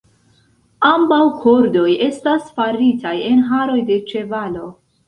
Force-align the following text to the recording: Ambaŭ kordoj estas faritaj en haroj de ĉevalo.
Ambaŭ 0.91 1.19
kordoj 1.43 1.85
estas 2.09 2.49
faritaj 2.57 3.17
en 3.31 3.47
haroj 3.53 3.81
de 3.93 4.01
ĉevalo. 4.13 4.71